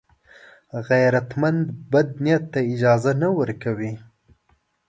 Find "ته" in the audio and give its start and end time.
2.53-2.59